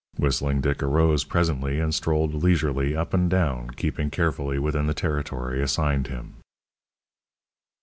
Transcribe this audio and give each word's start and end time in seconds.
Whistling 0.17 0.61
Dick 0.61 0.81
arose 0.81 1.23
presently 1.23 1.79
and 1.79 1.93
strolled 1.93 2.33
leisurely 2.33 2.95
up 2.95 3.13
and 3.13 3.29
down 3.29 3.69
keeping 3.69 4.09
carefully 4.09 4.57
within 4.57 4.87
the 4.87 4.95
territory 4.95 5.61
assigned 5.61 6.07
him. 6.07 6.37